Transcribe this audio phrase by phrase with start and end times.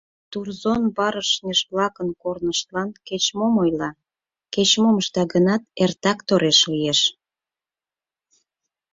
[0.31, 3.91] Турзон барышньыж-влакын корныштлан— кеч-мом ойла,
[4.53, 7.01] кеч-мом ышта гынат— эртак тореш лиеш.